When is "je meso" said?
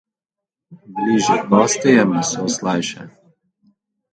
1.97-2.45